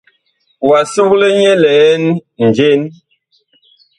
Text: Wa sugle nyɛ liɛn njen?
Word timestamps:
Wa 0.67 0.79
sugle 0.93 1.27
nyɛ 1.39 1.53
liɛn 1.63 2.03
njen? 2.47 2.81